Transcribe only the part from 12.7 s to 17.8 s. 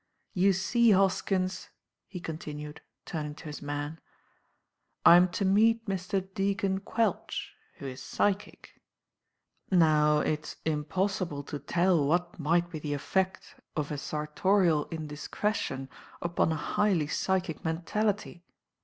be the effect of a sar^ torial indiscretion upon a highly psychic